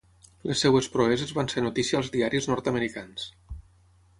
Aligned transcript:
Les 0.51 0.61
seves 0.65 0.87
proeses 0.95 1.33
van 1.39 1.51
ser 1.53 1.63
notícia 1.65 1.99
als 2.01 2.09
diaris 2.17 2.49
nord-americans. 2.53 3.29